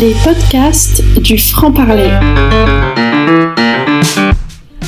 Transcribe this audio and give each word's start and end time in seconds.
Les 0.00 0.14
podcasts 0.24 1.04
du 1.20 1.36
franc-parler. 1.36 2.08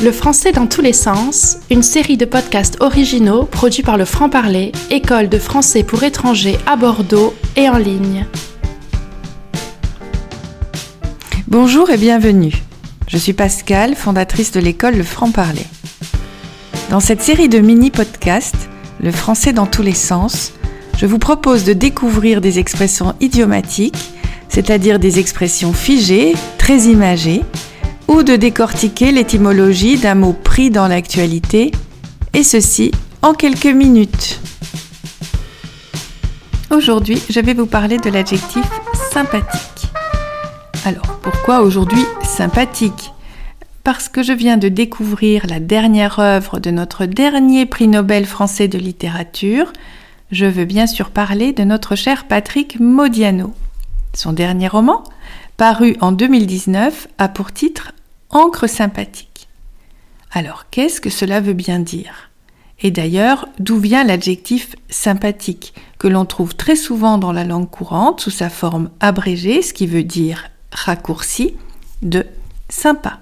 Le 0.02 0.10
français 0.10 0.52
dans 0.52 0.66
tous 0.66 0.80
les 0.80 0.94
sens, 0.94 1.58
une 1.70 1.82
série 1.82 2.16
de 2.16 2.24
podcasts 2.24 2.78
originaux 2.80 3.44
produits 3.44 3.82
par 3.82 3.98
le 3.98 4.06
franc-parler, 4.06 4.72
école 4.88 5.28
de 5.28 5.38
français 5.38 5.82
pour 5.82 6.02
étrangers 6.02 6.56
à 6.64 6.76
Bordeaux 6.76 7.34
et 7.56 7.68
en 7.68 7.76
ligne. 7.76 8.24
Bonjour 11.46 11.90
et 11.90 11.98
bienvenue. 11.98 12.54
Je 13.06 13.18
suis 13.18 13.34
Pascal, 13.34 13.94
fondatrice 13.94 14.50
de 14.50 14.60
l'école 14.60 14.96
Le 14.96 15.04
Franc-Parler. 15.04 15.66
Dans 16.88 17.00
cette 17.00 17.20
série 17.20 17.50
de 17.50 17.58
mini-podcasts, 17.58 18.70
Le 19.02 19.12
français 19.12 19.52
dans 19.52 19.66
tous 19.66 19.82
les 19.82 19.92
sens, 19.92 20.54
je 20.96 21.04
vous 21.04 21.18
propose 21.18 21.64
de 21.64 21.74
découvrir 21.74 22.40
des 22.40 22.58
expressions 22.58 23.14
idiomatiques 23.20 24.12
c'est-à-dire 24.52 24.98
des 24.98 25.18
expressions 25.18 25.72
figées, 25.72 26.34
très 26.58 26.80
imagées, 26.80 27.42
ou 28.06 28.22
de 28.22 28.36
décortiquer 28.36 29.10
l'étymologie 29.10 29.96
d'un 29.96 30.14
mot 30.14 30.34
pris 30.34 30.68
dans 30.68 30.88
l'actualité, 30.88 31.72
et 32.34 32.42
ceci 32.42 32.90
en 33.22 33.32
quelques 33.32 33.64
minutes. 33.64 34.40
Aujourd'hui, 36.70 37.22
je 37.30 37.40
vais 37.40 37.54
vous 37.54 37.64
parler 37.64 37.96
de 37.96 38.10
l'adjectif 38.10 38.64
sympathique. 39.10 39.88
Alors, 40.84 41.18
pourquoi 41.22 41.62
aujourd'hui 41.62 42.04
sympathique? 42.22 43.12
Parce 43.84 44.10
que 44.10 44.22
je 44.22 44.34
viens 44.34 44.58
de 44.58 44.68
découvrir 44.68 45.46
la 45.46 45.60
dernière 45.60 46.18
œuvre 46.18 46.60
de 46.60 46.70
notre 46.70 47.06
dernier 47.06 47.64
prix 47.64 47.88
Nobel 47.88 48.26
français 48.26 48.68
de 48.68 48.78
littérature. 48.78 49.72
Je 50.30 50.44
veux 50.44 50.66
bien 50.66 50.86
sûr 50.86 51.08
parler 51.08 51.54
de 51.54 51.64
notre 51.64 51.96
cher 51.96 52.26
Patrick 52.26 52.78
Modiano. 52.80 53.54
Son 54.14 54.32
dernier 54.32 54.68
roman, 54.68 55.04
paru 55.56 55.96
en 56.00 56.12
2019, 56.12 57.08
a 57.18 57.28
pour 57.28 57.52
titre 57.52 57.92
Encre 58.30 58.68
sympathique. 58.68 59.48
Alors, 60.30 60.66
qu'est-ce 60.70 61.00
que 61.00 61.10
cela 61.10 61.40
veut 61.40 61.52
bien 61.54 61.78
dire? 61.78 62.30
Et 62.80 62.90
d'ailleurs, 62.90 63.48
d'où 63.58 63.78
vient 63.78 64.04
l'adjectif 64.04 64.74
sympathique, 64.90 65.72
que 65.98 66.08
l'on 66.08 66.24
trouve 66.24 66.54
très 66.54 66.76
souvent 66.76 67.16
dans 67.16 67.32
la 67.32 67.44
langue 67.44 67.70
courante 67.70 68.20
sous 68.20 68.30
sa 68.30 68.50
forme 68.50 68.90
abrégée, 69.00 69.62
ce 69.62 69.72
qui 69.72 69.86
veut 69.86 70.02
dire 70.02 70.48
raccourci, 70.72 71.54
de 72.02 72.26
sympa. 72.68 73.20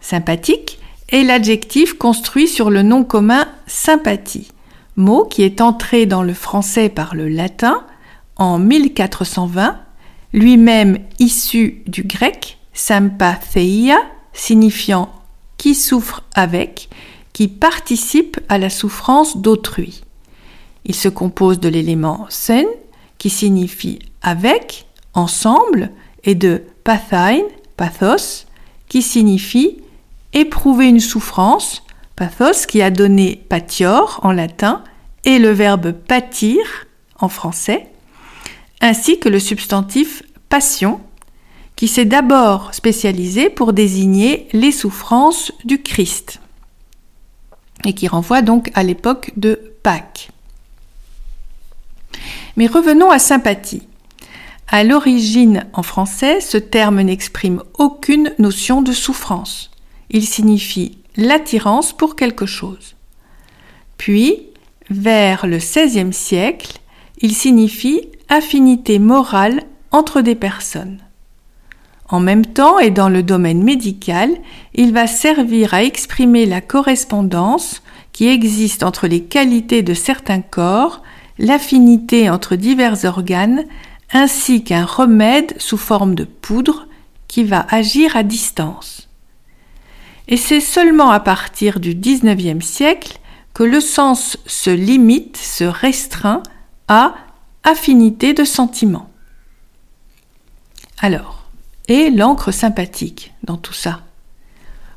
Sympathique 0.00 0.78
est 1.08 1.24
l'adjectif 1.24 1.94
construit 1.98 2.48
sur 2.48 2.70
le 2.70 2.82
nom 2.82 3.04
commun 3.04 3.46
sympathie, 3.66 4.50
mot 4.96 5.24
qui 5.24 5.42
est 5.42 5.60
entré 5.60 6.06
dans 6.06 6.22
le 6.22 6.34
français 6.34 6.88
par 6.88 7.14
le 7.14 7.28
latin 7.28 7.84
en 8.36 8.58
1420, 8.58 9.78
lui-même 10.32 10.98
issu 11.18 11.82
du 11.86 12.04
grec 12.04 12.58
sympatheia, 12.72 13.98
signifiant 14.32 15.12
qui 15.58 15.74
souffre 15.74 16.22
avec, 16.34 16.88
qui 17.32 17.48
participe 17.48 18.40
à 18.48 18.58
la 18.58 18.70
souffrance 18.70 19.36
d'autrui. 19.36 20.02
Il 20.84 20.94
se 20.94 21.08
compose 21.08 21.60
de 21.60 21.68
l'élément 21.68 22.26
sen, 22.28 22.66
qui 23.18 23.30
signifie 23.30 24.00
avec, 24.22 24.86
ensemble, 25.14 25.90
et 26.24 26.34
de 26.34 26.62
pathain, 26.84 27.42
pathos, 27.76 28.46
qui 28.88 29.02
signifie 29.02 29.78
éprouver 30.32 30.88
une 30.88 31.00
souffrance, 31.00 31.82
pathos 32.16 32.66
qui 32.66 32.82
a 32.82 32.90
donné 32.90 33.44
patior 33.48 34.20
en 34.22 34.32
latin, 34.32 34.82
et 35.24 35.38
le 35.38 35.50
verbe 35.50 35.92
pâtir 35.92 36.58
en 37.20 37.28
français, 37.28 37.91
ainsi 38.82 39.18
que 39.18 39.28
le 39.28 39.38
substantif 39.38 40.22
passion, 40.50 41.00
qui 41.76 41.88
s'est 41.88 42.04
d'abord 42.04 42.74
spécialisé 42.74 43.48
pour 43.48 43.72
désigner 43.72 44.48
les 44.52 44.72
souffrances 44.72 45.52
du 45.64 45.82
Christ, 45.82 46.40
et 47.86 47.94
qui 47.94 48.08
renvoie 48.08 48.42
donc 48.42 48.70
à 48.74 48.82
l'époque 48.82 49.32
de 49.36 49.72
Pâques. 49.82 50.28
Mais 52.56 52.66
revenons 52.66 53.10
à 53.10 53.18
sympathie. 53.18 53.88
À 54.68 54.84
l'origine, 54.84 55.66
en 55.72 55.82
français, 55.82 56.40
ce 56.40 56.58
terme 56.58 57.00
n'exprime 57.00 57.62
aucune 57.78 58.32
notion 58.38 58.82
de 58.82 58.92
souffrance. 58.92 59.70
Il 60.10 60.26
signifie 60.26 60.98
l'attirance 61.16 61.92
pour 61.92 62.16
quelque 62.16 62.46
chose. 62.46 62.94
Puis, 63.96 64.46
vers 64.90 65.46
le 65.46 65.58
XVIe 65.58 66.12
siècle, 66.12 66.78
il 67.20 67.34
signifie 67.34 68.11
affinité 68.32 68.98
morale 68.98 69.62
entre 69.90 70.22
des 70.22 70.34
personnes. 70.34 71.00
En 72.08 72.18
même 72.18 72.46
temps 72.46 72.78
et 72.78 72.90
dans 72.90 73.10
le 73.10 73.22
domaine 73.22 73.62
médical, 73.62 74.30
il 74.74 74.94
va 74.94 75.06
servir 75.06 75.74
à 75.74 75.82
exprimer 75.84 76.46
la 76.46 76.62
correspondance 76.62 77.82
qui 78.12 78.28
existe 78.28 78.84
entre 78.84 79.06
les 79.06 79.22
qualités 79.22 79.82
de 79.82 79.92
certains 79.92 80.40
corps, 80.40 81.02
l'affinité 81.38 82.30
entre 82.30 82.56
divers 82.56 83.04
organes, 83.04 83.64
ainsi 84.14 84.64
qu'un 84.64 84.86
remède 84.86 85.54
sous 85.58 85.78
forme 85.78 86.14
de 86.14 86.24
poudre 86.24 86.86
qui 87.28 87.44
va 87.44 87.66
agir 87.68 88.16
à 88.16 88.22
distance. 88.22 89.08
Et 90.28 90.38
c'est 90.38 90.60
seulement 90.60 91.10
à 91.10 91.20
partir 91.20 91.80
du 91.80 91.94
XIXe 91.94 92.64
siècle 92.64 93.18
que 93.52 93.62
le 93.62 93.80
sens 93.80 94.38
se 94.46 94.70
limite, 94.70 95.36
se 95.36 95.64
restreint 95.64 96.42
à 96.88 97.14
affinité 97.64 98.34
de 98.34 98.44
sentiment. 98.44 99.10
Alors, 100.98 101.44
et 101.88 102.10
l'encre 102.10 102.52
sympathique 102.52 103.32
dans 103.42 103.56
tout 103.56 103.72
ça? 103.72 104.02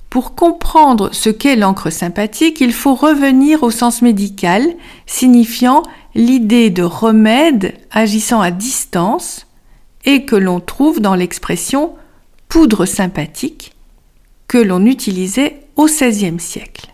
Pour 0.09 0.33
comprendre 0.33 1.09
ce 1.13 1.29
qu'est 1.29 1.57
l'encre 1.57 1.89
sympathique, 1.89 2.61
il 2.61 2.71
faut 2.71 2.95
revenir 2.95 3.63
au 3.63 3.71
sens 3.71 4.01
médical, 4.01 4.65
signifiant 5.05 5.83
l'idée 6.13 6.69
de 6.69 6.83
remède 6.83 7.73
agissant 7.91 8.39
à 8.39 8.49
distance 8.49 9.45
et 10.05 10.23
que 10.23 10.37
l'on 10.37 10.61
trouve 10.61 11.01
dans 11.01 11.15
l'expression 11.15 11.95
poudre 12.47 12.85
sympathique 12.85 13.73
que 14.47 14.57
l'on 14.57 14.85
utilisait 14.85 15.63
au 15.75 15.87
XVIe 15.87 16.39
siècle. 16.39 16.93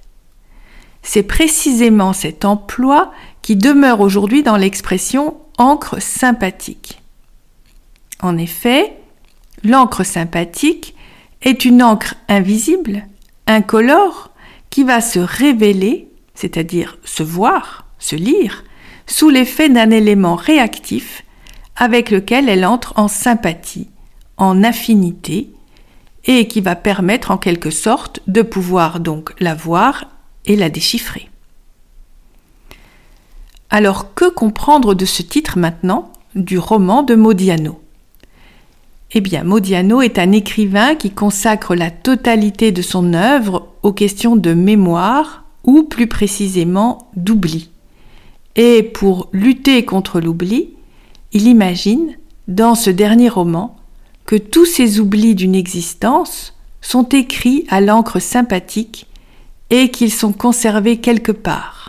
C'est 1.04 1.24
précisément 1.24 2.14
cet 2.14 2.46
emploi 2.46 3.12
qui 3.42 3.56
demeure 3.56 4.02
aujourd'hui 4.02 4.42
dans 4.42 4.58
l'expression 4.58 5.38
encre 5.58 6.02
sympathique. 6.02 7.02
En 8.22 8.38
effet, 8.38 8.98
l'encre 9.64 10.04
sympathique 10.04 10.96
est 11.42 11.66
une 11.66 11.82
encre 11.82 12.16
invisible, 12.28 13.08
incolore, 13.48 14.32
qui 14.70 14.84
va 14.84 15.02
se 15.02 15.20
révéler, 15.20 16.08
c'est-à-dire 16.36 16.98
se 17.04 17.24
voir, 17.24 17.86
se 18.00 18.16
lire, 18.16 18.64
sous 19.08 19.30
l'effet 19.30 19.70
d'un 19.70 19.90
élément 19.90 20.36
réactif 20.36 21.24
avec 21.76 22.12
lequel 22.12 22.48
elle 22.48 22.66
entre 22.66 22.94
en 22.96 23.08
sympathie, 23.08 23.90
en 24.38 24.64
affinité, 24.64 25.50
et 26.26 26.48
qui 26.48 26.62
va 26.62 26.76
permettre 26.76 27.32
en 27.32 27.38
quelque 27.38 27.72
sorte 27.72 28.22
de 28.28 28.44
pouvoir 28.44 29.00
donc 29.00 29.34
la 29.40 29.56
voir 29.56 30.06
et 30.46 30.56
la 30.56 30.70
déchiffrer. 30.70 31.31
Alors 33.74 34.14
que 34.14 34.30
comprendre 34.30 34.94
de 34.96 35.06
ce 35.06 35.22
titre 35.22 35.58
maintenant, 35.58 36.12
du 36.36 36.58
roman 36.60 37.04
de 37.04 37.16
Modiano? 37.16 37.80
Eh 39.14 39.22
bien, 39.22 39.46
Modiano 39.46 40.02
est 40.02 40.20
un 40.20 40.34
écrivain 40.34 40.96
qui 40.96 41.12
consacre 41.12 41.74
la 41.74 41.90
totalité 41.90 42.74
de 42.74 42.82
son 42.82 43.14
œuvre 43.14 43.70
aux 43.82 43.94
questions 43.94 44.36
de 44.36 44.54
mémoire, 44.54 45.46
ou 45.64 45.84
plus 45.84 46.08
précisément 46.08 47.10
d'oubli. 47.16 47.70
Et 48.58 48.84
pour 48.84 49.30
lutter 49.32 49.86
contre 49.86 50.20
l'oubli, 50.20 50.72
il 51.32 51.48
imagine, 51.48 52.18
dans 52.50 52.76
ce 52.76 52.90
dernier 52.90 53.30
roman, 53.30 53.78
que 54.26 54.36
tous 54.36 54.66
ces 54.66 55.00
oublis 55.00 55.34
d'une 55.34 55.56
existence 55.56 56.58
sont 56.82 57.08
écrits 57.08 57.66
à 57.70 57.80
l'encre 57.80 58.20
sympathique 58.20 59.08
et 59.70 59.92
qu'ils 59.92 60.12
sont 60.12 60.34
conservés 60.34 60.98
quelque 60.98 61.32
part. 61.32 61.81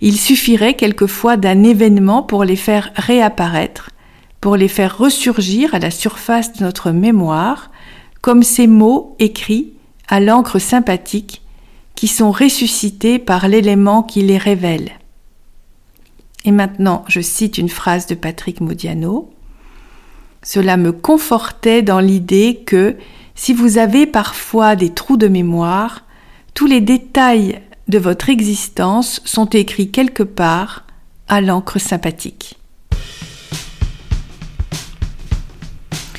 Il 0.00 0.18
suffirait 0.18 0.74
quelquefois 0.74 1.36
d'un 1.36 1.62
événement 1.62 2.22
pour 2.22 2.44
les 2.44 2.56
faire 2.56 2.90
réapparaître, 2.94 3.90
pour 4.40 4.56
les 4.56 4.68
faire 4.68 4.96
ressurgir 4.96 5.74
à 5.74 5.78
la 5.78 5.90
surface 5.90 6.54
de 6.54 6.64
notre 6.64 6.90
mémoire, 6.90 7.70
comme 8.22 8.42
ces 8.42 8.66
mots 8.66 9.14
écrits 9.18 9.72
à 10.08 10.20
l'encre 10.20 10.58
sympathique 10.58 11.42
qui 11.94 12.08
sont 12.08 12.30
ressuscités 12.30 13.18
par 13.18 13.46
l'élément 13.48 14.02
qui 14.02 14.22
les 14.22 14.38
révèle. 14.38 14.92
Et 16.46 16.50
maintenant, 16.50 17.04
je 17.06 17.20
cite 17.20 17.58
une 17.58 17.68
phrase 17.68 18.06
de 18.06 18.14
Patrick 18.14 18.62
Modiano. 18.62 19.30
Cela 20.42 20.78
me 20.78 20.92
confortait 20.92 21.82
dans 21.82 22.00
l'idée 22.00 22.62
que 22.64 22.96
si 23.34 23.52
vous 23.52 23.76
avez 23.76 24.06
parfois 24.06 24.76
des 24.76 24.90
trous 24.90 25.18
de 25.18 25.28
mémoire, 25.28 26.06
tous 26.54 26.66
les 26.66 26.80
détails 26.80 27.60
de 27.90 27.98
votre 27.98 28.30
existence 28.30 29.20
sont 29.24 29.46
écrits 29.46 29.90
quelque 29.90 30.22
part 30.22 30.84
à 31.28 31.40
l'encre 31.40 31.78
sympathique. 31.78 32.56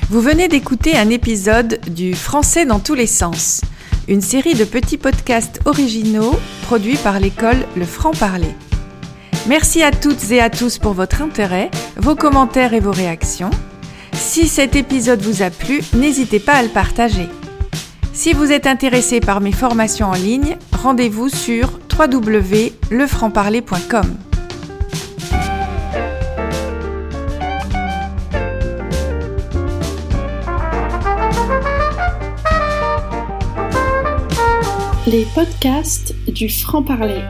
Vous 0.10 0.20
venez 0.20 0.50
d'écouter 0.50 0.98
un 0.98 1.10
épisode 1.10 1.80
du 1.90 2.14
Français 2.14 2.66
dans 2.66 2.80
tous 2.80 2.94
les 2.94 3.08
sens, 3.08 3.62
une 4.10 4.20
série 4.20 4.56
de 4.56 4.66
petits 4.66 4.98
podcasts 4.98 5.62
originaux 5.64 6.38
produits 6.64 6.98
par 6.98 7.22
l'école 7.22 7.66
Le 7.78 7.86
Franc-Parler. 7.86 8.54
Merci 9.48 9.82
à 9.82 9.92
toutes 9.92 10.30
et 10.32 10.42
à 10.42 10.50
tous 10.50 10.78
pour 10.78 10.92
votre 10.92 11.22
intérêt, 11.22 11.72
vos 11.96 12.16
commentaires 12.16 12.74
et 12.74 12.82
vos 12.82 12.92
réactions. 12.92 13.50
Si 14.12 14.50
cet 14.50 14.76
épisode 14.76 15.22
vous 15.22 15.42
a 15.42 15.50
plu, 15.50 15.82
n'hésitez 15.94 16.42
pas 16.42 16.56
à 16.56 16.64
le 16.64 16.70
partager. 16.70 17.30
Si 18.14 18.34
vous 18.34 18.52
êtes 18.52 18.68
intéressé 18.68 19.22
par 19.22 19.40
mes 19.40 19.54
formations 19.54 20.08
en 20.08 20.14
ligne, 20.14 20.58
rendez-vous 20.74 21.30
sur 21.30 21.80
www.lefrancparler.com. 21.98 24.18
Les 35.08 35.26
podcasts 35.34 36.14
du 36.28 36.50
franc-parler. 36.50 37.24